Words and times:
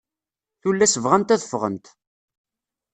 Tullast 0.61 1.01
bɣant 1.03 1.33
ad 1.35 1.41
ffɣent. 1.47 1.85